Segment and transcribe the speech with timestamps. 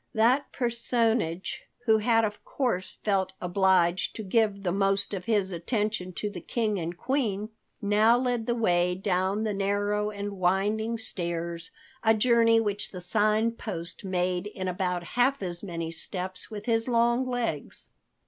[0.15, 6.11] That personage, who had of course felt obliged to give the most of his attention
[6.13, 7.49] to the King and Queen,
[7.83, 11.69] now led the way down the narrow and winding stairs,
[12.01, 16.87] a journey which the Sign Post made in about half as many steps with his
[16.87, 17.91] long legs.